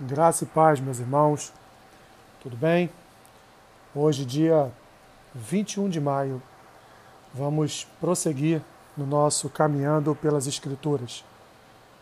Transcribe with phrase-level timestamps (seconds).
[0.00, 1.52] Graça e paz, meus irmãos.
[2.42, 2.90] Tudo bem?
[3.94, 4.68] Hoje, dia
[5.32, 6.42] 21 de maio,
[7.32, 8.60] vamos prosseguir
[8.96, 11.24] no nosso caminhando pelas Escrituras.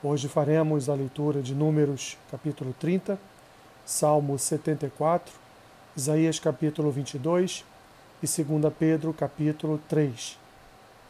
[0.02, 3.18] Hoje faremos a leitura de Números, capítulo 30,
[3.84, 5.30] Salmo 74,
[5.94, 7.62] Isaías, capítulo 22
[8.22, 10.38] e 2 Pedro, capítulo 3.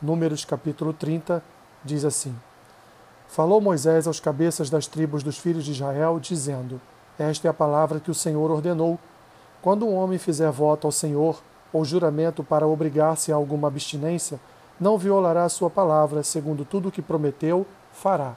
[0.03, 1.45] Números, capítulo 30,
[1.85, 2.37] diz assim.
[3.33, 6.79] Falou Moisés aos cabeças das tribos dos filhos de Israel, dizendo:
[7.19, 8.99] Esta é a palavra que o Senhor ordenou.
[9.63, 11.43] Quando um homem fizer voto ao Senhor
[11.73, 14.39] ou juramento para obrigar-se a alguma abstinência,
[14.79, 18.35] não violará a sua palavra, segundo tudo o que prometeu, fará.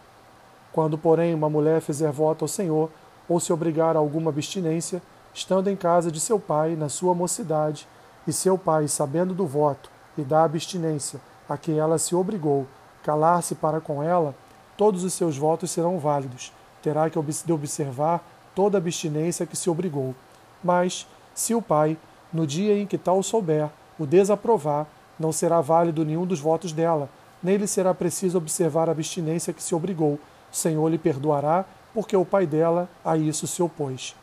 [0.71, 2.89] Quando, porém, uma mulher fizer voto ao Senhor
[3.27, 5.01] ou se obrigar a alguma abstinência,
[5.33, 7.85] estando em casa de seu pai, na sua mocidade,
[8.25, 11.19] e seu pai, sabendo do voto e da abstinência
[11.49, 12.65] a que ela se obrigou,
[13.03, 14.33] calar-se para com ela,
[14.77, 16.51] todos os seus votos serão válidos.
[16.81, 20.15] Terá que observar toda a abstinência que se obrigou.
[20.63, 21.97] Mas, se o pai,
[22.31, 24.87] no dia em que tal souber, o desaprovar,
[25.19, 27.09] não será válido nenhum dos votos dela,
[27.41, 30.19] nem lhe será preciso observar a abstinência que se obrigou.
[30.51, 34.15] O Senhor lhe perdoará, porque o pai dela a isso se opôs.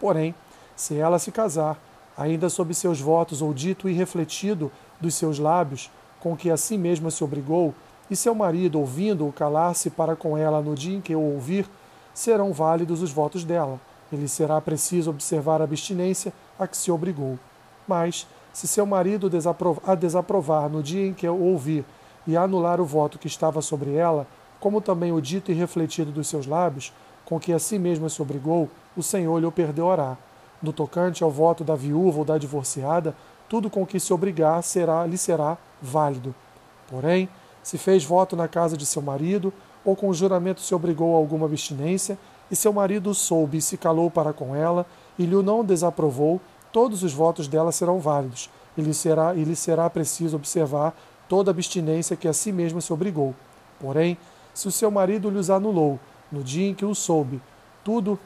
[0.00, 0.34] Porém,
[0.74, 1.78] se ela se casar,
[2.16, 6.78] ainda sob seus votos ou dito e refletido dos seus lábios, com que a si
[6.78, 7.74] mesma se obrigou,
[8.10, 11.66] e seu marido, ouvindo-o calar-se para com ela no dia em que o ouvir,
[12.14, 13.80] serão válidos os votos dela.
[14.12, 17.38] Ele será preciso observar a abstinência a que se obrigou.
[17.86, 19.30] Mas, se seu marido
[19.86, 21.84] a desaprovar no dia em que o ouvir
[22.26, 24.26] e anular o voto que estava sobre ela,
[24.58, 26.92] como também o dito e refletido dos seus lábios,
[27.24, 30.16] com que a si mesma se obrigou, o Senhor lhe o perdoará.
[30.62, 33.14] No tocante ao voto da viúva ou da divorciada,
[33.48, 36.34] tudo com que se obrigar será, lhe será válido.
[36.88, 37.28] Porém,
[37.68, 39.52] se fez voto na casa de seu marido,
[39.84, 42.18] ou com juramento se obrigou a alguma abstinência,
[42.50, 44.86] e seu marido soube e se calou para com ela,
[45.18, 46.40] e lhe não desaprovou,
[46.72, 50.96] todos os votos dela serão válidos, e lhe será, e lhe será preciso observar
[51.28, 53.34] toda abstinência que a si mesma se obrigou.
[53.78, 54.16] Porém,
[54.54, 56.00] se o seu marido lhes anulou,
[56.32, 57.38] no dia em que o soube,
[57.84, 58.18] tudo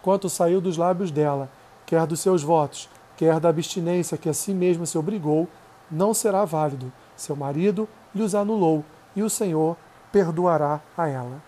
[0.00, 1.50] quanto saiu dos lábios dela,
[1.84, 5.46] quer dos seus votos, quer da abstinência que a si mesma se obrigou,
[5.90, 6.90] não será válido.
[7.14, 8.84] Seu marido lhes anulou,
[9.16, 9.76] e o Senhor
[10.12, 11.42] perdoará a ela.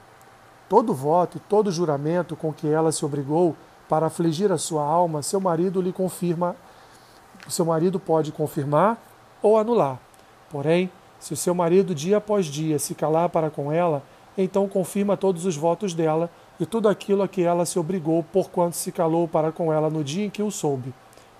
[0.69, 3.55] Todo voto e todo juramento com que ela se obrigou
[3.89, 6.57] para afligir a sua alma, seu marido lhe confirma,
[7.49, 9.01] seu marido pode confirmar
[9.41, 10.01] ou anular.
[10.51, 14.03] Porém, se o seu marido dia após dia se calar para com ela,
[14.37, 18.77] então confirma todos os votos dela e tudo aquilo a que ela se obrigou, porquanto
[18.77, 20.93] se calou para com ela no dia em que o soube.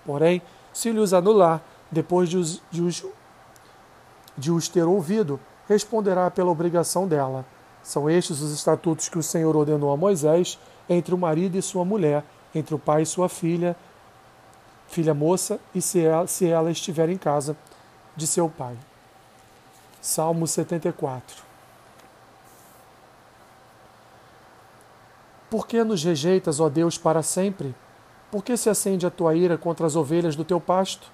[0.05, 1.61] Porém, se lhe os anular,
[1.91, 3.05] depois de os, de os
[4.37, 7.45] de os ter ouvido, responderá pela obrigação dela.
[7.81, 10.59] São estes os estatutos que o Senhor ordenou a Moisés
[10.89, 13.75] entre o marido e sua mulher, entre o pai e sua filha,
[14.87, 17.55] filha moça, e se ela, se ela estiver em casa
[18.15, 18.77] de seu pai.
[20.01, 21.47] Salmo 74
[25.49, 27.73] Por que nos rejeitas, ó Deus, para sempre?
[28.29, 31.09] Por que se acende a tua ira contra as ovelhas do teu pasto?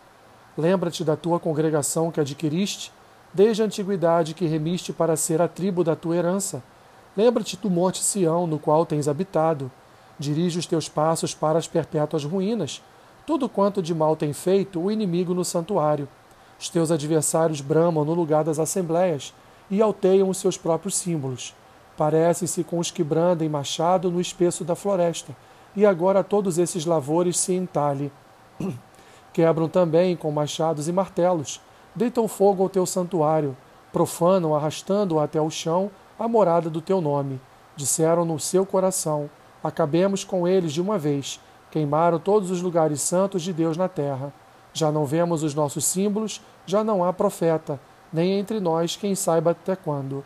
[0.57, 2.91] Lembra-te da tua congregação que adquiriste
[3.33, 6.63] desde a antiguidade que remiste para ser a tribo da tua herança.
[7.17, 9.71] Lembra-te do monte Sião, no qual tens habitado.
[10.19, 12.81] Dirige os teus passos para as perpétuas ruínas.
[13.25, 16.07] Tudo quanto de mal tem feito o inimigo no santuário.
[16.59, 19.33] Os teus adversários bramam no lugar das assembléias
[19.69, 21.55] e alteiam os seus próprios símbolos.
[21.97, 25.35] Parecem-se com os que brandem machado no espesso da floresta,
[25.75, 28.11] e agora todos esses lavores se entalhem.
[29.33, 31.59] Quebram também com machados e martelos
[31.95, 33.55] deitam fogo ao teu santuário,
[33.91, 37.39] profanam, arrastando-o até o chão, a morada do teu nome.
[37.75, 39.29] Disseram no seu coração:
[39.63, 41.39] Acabemos com eles de uma vez.
[41.71, 44.33] Queimaram todos os lugares santos de Deus na terra.
[44.73, 47.79] Já não vemos os nossos símbolos, já não há profeta,
[48.11, 50.23] nem entre nós quem saiba até quando.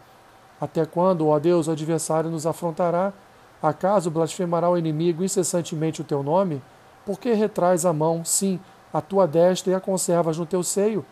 [0.60, 3.14] Até quando, ó Deus, o adversário nos afrontará?
[3.62, 6.62] Acaso blasfemará o inimigo incessantemente o teu nome?
[7.06, 8.60] Por que retrais a mão, sim,
[8.94, 11.06] a tua destra e a conservas no teu seio?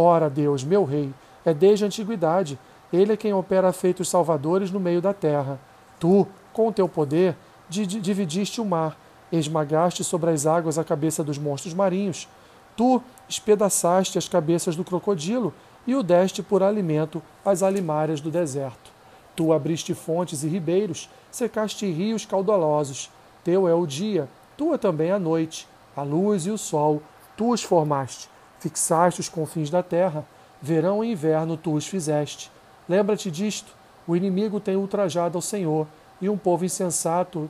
[0.00, 1.12] Ora, Deus, meu Rei,
[1.44, 2.56] é desde a antiguidade.
[2.92, 5.58] Ele é quem opera feitos salvadores no meio da terra.
[5.98, 7.36] Tu, com o teu poder,
[7.68, 8.96] dividiste o mar,
[9.32, 12.28] esmagaste sobre as águas a cabeça dos monstros marinhos.
[12.76, 15.52] Tu espedaçaste as cabeças do crocodilo
[15.84, 18.92] e o deste por alimento às alimárias do deserto.
[19.34, 23.10] Tu abriste fontes e ribeiros, secaste rios caudalosos.
[23.42, 25.66] Teu é o dia, tua também a noite,
[25.96, 27.02] a luz e o sol,
[27.36, 28.28] tu os formaste
[28.60, 30.24] Fixaste os confins da terra,
[30.60, 32.50] verão e inverno tu os fizeste.
[32.88, 33.72] Lembra-te disto:
[34.06, 35.86] o inimigo tem ultrajado ao Senhor,
[36.20, 37.48] e um povo insensato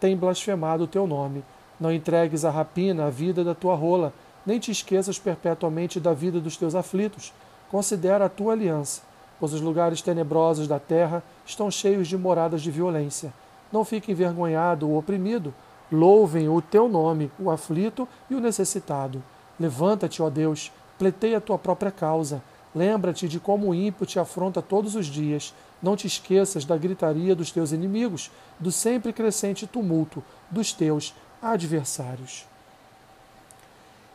[0.00, 1.44] têm blasfemado o teu nome.
[1.78, 4.12] Não entregues à rapina a vida da tua rola,
[4.44, 7.32] nem te esqueças perpetuamente da vida dos teus aflitos.
[7.70, 9.02] Considera a tua aliança,
[9.38, 13.32] pois os lugares tenebrosos da terra estão cheios de moradas de violência.
[13.70, 15.54] Não fique envergonhado o oprimido,
[15.92, 19.22] louvem o teu nome, o aflito e o necessitado.
[19.58, 22.42] Levanta-te, ó Deus, pleiteia a tua própria causa.
[22.74, 25.54] Lembra-te de como o ímpio te afronta todos os dias.
[25.82, 32.46] Não te esqueças da gritaria dos teus inimigos, do sempre crescente tumulto dos teus adversários.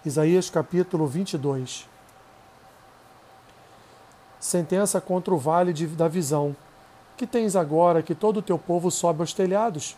[0.05, 1.87] Isaías capítulo 22
[4.39, 6.53] Sentença contra o vale de, da visão.
[7.15, 9.95] Que tens agora que todo o teu povo sobe aos telhados?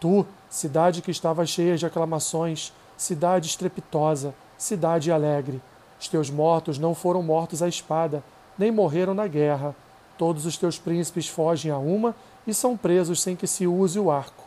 [0.00, 5.62] Tu, cidade que estava cheia de aclamações, cidade estrepitosa, cidade alegre.
[6.00, 8.22] Os teus mortos não foram mortos à espada,
[8.58, 9.74] nem morreram na guerra.
[10.16, 12.14] Todos os teus príncipes fogem a uma
[12.46, 14.44] e são presos sem que se use o arco.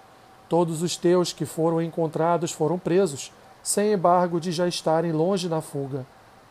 [0.50, 3.32] Todos os teus que foram encontrados foram presos,
[3.62, 6.06] sem embargo de já estarem longe na fuga.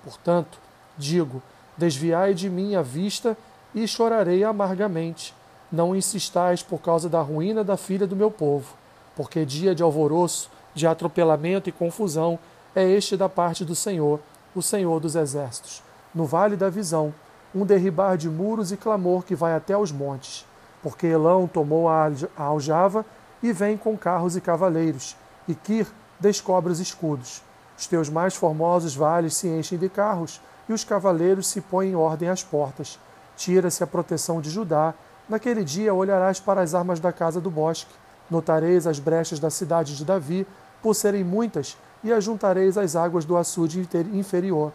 [0.04, 0.58] Portanto,
[0.98, 1.42] digo:
[1.76, 3.36] desviai de mim a vista
[3.74, 5.34] e chorarei amargamente.
[5.72, 8.74] Não insistais por causa da ruína da filha do meu povo,
[9.16, 12.38] porque dia de alvoroço, de atropelamento e confusão
[12.76, 14.20] é este da parte do Senhor,
[14.54, 15.82] o Senhor dos exércitos.
[16.14, 17.12] No vale da visão,
[17.54, 20.44] um derribar de muros e clamor que vai até os montes.
[20.82, 23.04] Porque Elão tomou a aljava
[23.42, 25.16] e vem com carros e cavaleiros,
[25.48, 25.86] e Kir
[26.20, 27.42] descobre os escudos.
[27.78, 30.38] Os teus mais formosos vales se enchem de carros,
[30.68, 32.98] e os cavaleiros se põem em ordem às portas.
[33.38, 34.92] Tira-se a proteção de Judá.
[35.26, 37.94] Naquele dia olharás para as armas da casa do bosque.
[38.30, 40.46] Notareis as brechas da cidade de Davi,
[40.82, 44.72] por serem muitas, e ajuntareis as águas do açude inferior.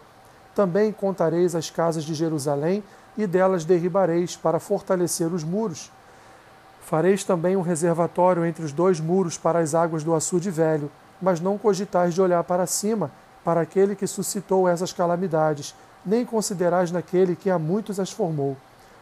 [0.54, 2.82] Também contareis as casas de Jerusalém,
[3.16, 5.90] e delas derribareis, para fortalecer os muros.
[6.80, 10.90] Fareis também um reservatório entre os dois muros para as águas do açude velho,
[11.20, 13.10] mas não cogitais de olhar para cima,
[13.44, 15.74] para aquele que suscitou essas calamidades,
[16.04, 18.56] nem considerais naquele que a muitos as formou.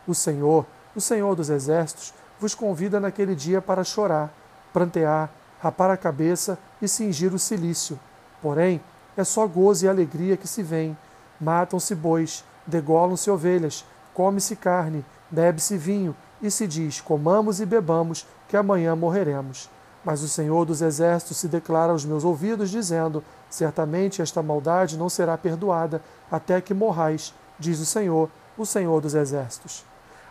[0.07, 4.33] O Senhor, o Senhor dos exércitos, vos convida naquele dia para chorar,
[4.73, 5.31] prantear,
[5.61, 7.99] rapar a cabeça e cingir o cilício.
[8.43, 8.81] Porém,
[9.17, 10.97] é só gozo e alegria que se vêm.
[11.41, 13.85] Matam-se bois, degolam-se ovelhas,
[14.15, 19.69] come-se carne, bebe-se vinho, e se diz: comamos e bebamos, que amanhã morreremos.
[20.05, 25.09] Mas o Senhor dos Exércitos se declara aos meus ouvidos, dizendo: Certamente esta maldade não
[25.09, 29.85] será perdoada, até que morrais, diz o Senhor, o Senhor dos Exércitos.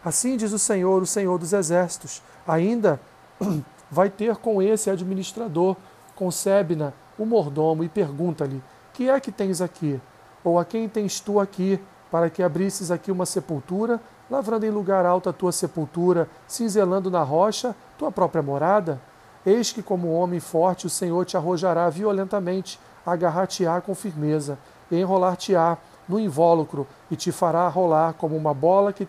[0.04, 3.00] Assim diz o Senhor, o Senhor dos Exércitos: ainda
[3.92, 5.76] vai ter com esse administrador,
[6.16, 8.64] com Sebna, o mordomo, e pergunta-lhe:
[8.94, 10.00] Que é que tens aqui?
[10.44, 11.80] Ou a quem tens tu aqui,
[12.10, 14.00] para que abrisses aqui uma sepultura,
[14.32, 19.00] lavrando em lugar alto a tua sepultura, cinzelando na rocha tua própria morada?
[19.46, 24.58] Eis que, como homem forte, o Senhor te arrojará violentamente, agarrar-te-á com firmeza,
[24.92, 25.78] e enrolar-te-á
[26.08, 29.08] no invólucro, e te fará rolar como uma bola, que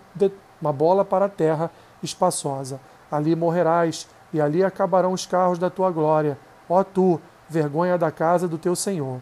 [0.60, 1.70] uma bola para a terra
[2.02, 2.80] espaçosa.
[3.10, 6.38] Ali morrerás, e ali acabarão os carros da tua glória.
[6.68, 7.20] Ó tu,
[7.50, 9.20] vergonha da casa do teu Senhor.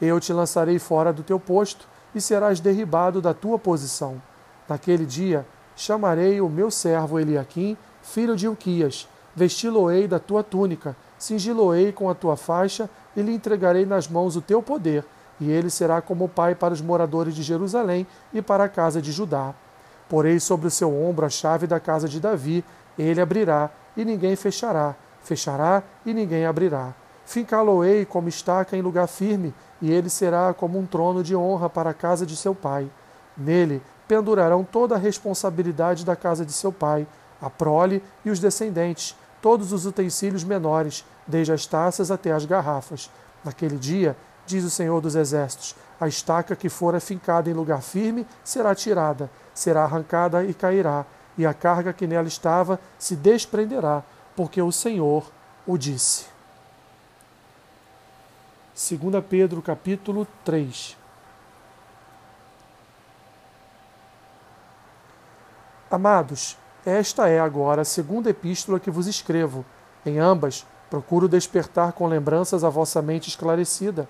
[0.00, 4.20] Eu te lançarei fora do teu posto, e serás derribado da tua posição.
[4.68, 11.90] Naquele dia chamarei o meu servo Eliaquim, filho de Uquias, Vesti-lo-ei da tua túnica, cingi-lo-ei
[11.90, 15.04] com a tua faixa, e lhe entregarei nas mãos o teu poder,
[15.40, 19.10] e ele será como pai para os moradores de Jerusalém e para a casa de
[19.10, 19.54] Judá.
[20.08, 22.62] Porei sobre o seu ombro a chave da casa de Davi,
[22.98, 26.94] ele abrirá, e ninguém fechará, fechará, e ninguém abrirá.
[27.32, 31.88] Fincá-lo-ei como estaca em lugar firme, e ele será como um trono de honra para
[31.88, 32.90] a casa de seu pai.
[33.34, 37.06] Nele pendurarão toda a responsabilidade da casa de seu pai,
[37.40, 43.10] a prole e os descendentes, todos os utensílios menores, desde as taças até as garrafas.
[43.42, 48.26] Naquele dia, diz o Senhor dos Exércitos, a estaca que fora fincada em lugar firme
[48.44, 51.06] será tirada, será arrancada e cairá,
[51.38, 54.02] e a carga que nela estava se desprenderá,
[54.36, 55.24] porque o Senhor
[55.66, 56.31] o disse.
[58.82, 60.96] 2 Pedro capítulo 3
[65.88, 69.64] Amados, esta é agora a segunda epístola que vos escrevo.
[70.04, 74.08] Em ambas, procuro despertar com lembranças a vossa mente esclarecida,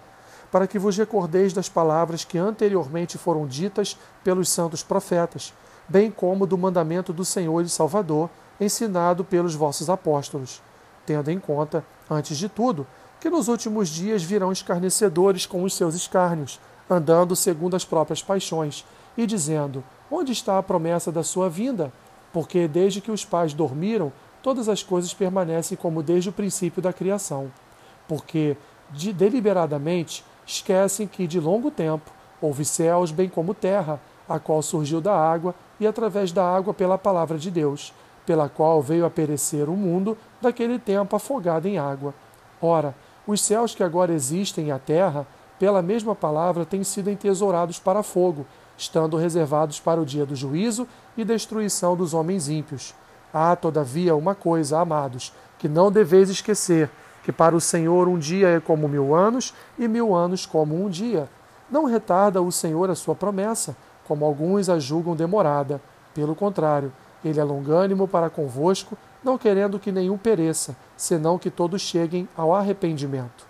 [0.50, 5.52] para que vos recordeis das palavras que anteriormente foram ditas pelos santos profetas,
[5.86, 10.62] bem como do mandamento do Senhor e Salvador, ensinado pelos vossos apóstolos,
[11.04, 12.86] tendo em conta, antes de tudo,
[13.22, 16.60] que nos últimos dias virão escarnecedores com os seus escárnios,
[16.90, 18.84] andando segundo as próprias paixões,
[19.16, 21.90] e dizendo: Onde está a promessa da sua vinda?
[22.32, 24.12] porque desde que os pais dormiram,
[24.42, 27.52] todas as coisas permanecem como desde o princípio da criação,
[28.08, 28.56] porque
[28.90, 32.10] de, deliberadamente esquecem que de longo tempo
[32.40, 36.96] houve céus bem como terra, a qual surgiu da água e através da água pela
[36.96, 37.92] palavra de Deus,
[38.24, 42.14] pela qual veio a perecer o mundo daquele tempo afogado em água.
[42.60, 42.94] Ora,
[43.26, 45.26] os céus que agora existem e a terra,
[45.58, 50.88] pela mesma palavra, têm sido entesourados para fogo, estando reservados para o dia do juízo
[51.16, 52.94] e destruição dos homens ímpios.
[53.32, 56.90] Há, todavia, uma coisa, amados, que não deveis esquecer:
[57.22, 60.90] que para o Senhor um dia é como mil anos, e mil anos como um
[60.90, 61.28] dia.
[61.70, 63.76] Não retarda o Senhor a sua promessa,
[64.06, 65.80] como alguns a julgam demorada.
[66.12, 66.92] Pelo contrário,
[67.24, 72.54] ele é longânimo para convosco, não querendo que nenhum pereça, senão que todos cheguem ao
[72.54, 73.46] arrependimento.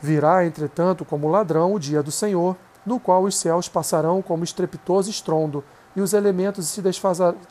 [0.00, 5.10] Virá, entretanto, como ladrão o dia do Senhor, no qual os céus passarão como estrepitoso
[5.10, 5.64] estrondo,
[5.96, 6.82] e os elementos se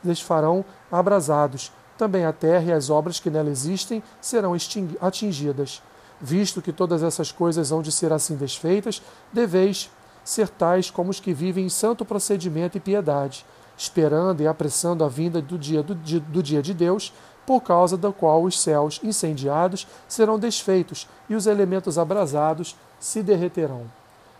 [0.03, 1.72] desfarão abrasados.
[1.98, 4.53] Também a terra e as obras que nela existem serão
[5.01, 5.82] atingidas.
[6.22, 9.01] Visto que todas essas coisas hão de ser assim desfeitas,
[9.34, 9.91] deveis
[10.24, 13.46] ser tais como os que vivem em santo procedimento e piedade,
[13.77, 17.13] esperando e apressando a vinda do dia, do, do dia de Deus,
[17.46, 23.84] por causa do qual os céus incendiados serão desfeitos e os elementos abrasados se derreterão.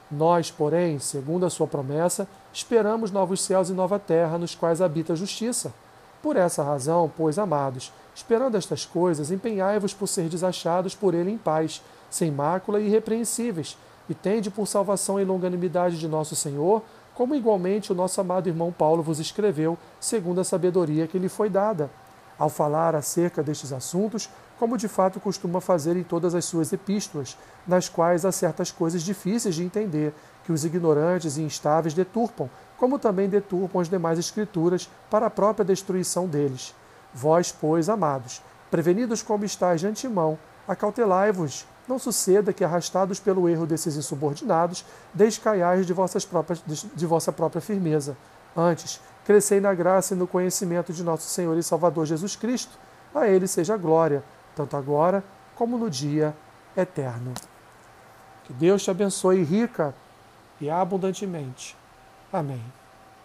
[0.10, 5.13] Nós, porém, segundo a sua promessa, esperamos novos céus e nova terra nos quais habita
[5.13, 5.74] a justiça.
[6.22, 11.38] Por essa razão, pois, amados, esperando estas coisas, empenhai-vos por ser desachados por ele em
[11.38, 13.77] paz, sem mácula e irrepreensíveis,
[14.10, 16.82] e tende por salvação e longanimidade de nosso Senhor,
[17.18, 21.50] como igualmente o nosso amado irmão Paulo vos escreveu, segundo a sabedoria que lhe foi
[21.50, 21.90] dada
[22.38, 27.36] ao falar acerca destes assuntos, como de fato costuma fazer em todas as suas epístolas,
[27.68, 30.14] nas quais há certas coisas difíceis de entender,
[30.46, 32.48] que os ignorantes e instáveis deturpam,
[32.78, 36.76] como também deturpam as demais escrituras para a própria destruição deles.
[37.12, 43.65] Vós, pois, amados, prevenidos como estáis de antemão, acautelai-vos, não suceda que, arrastados pelo erro
[43.65, 46.62] desses insubordinados, descaiais de, vossas próprias,
[46.94, 48.17] de vossa própria firmeza.
[48.56, 52.77] Antes, crescei na graça e no conhecimento de nosso Senhor e Salvador Jesus Cristo.
[53.13, 54.24] A Ele seja a glória,
[54.56, 55.24] tanto agora
[55.56, 56.36] como no dia
[56.75, 57.34] eterno.
[58.44, 59.94] Que Deus te abençoe rica
[60.60, 61.75] e abundantemente.
[62.32, 62.63] Amém.